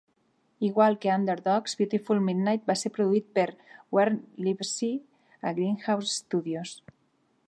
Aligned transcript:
Igual 0.67 0.93
que 1.01 1.11
"Underdogs", 1.17 1.75
"Beautiful 1.81 2.21
Midnight" 2.29 2.65
va 2.71 2.77
ser 2.83 2.91
produït 2.95 3.27
per 3.39 3.45
Warne 3.99 4.47
Livesey 4.49 4.97
a 5.37 5.53
Greenhouse 5.61 6.15
Studios. 6.23 6.75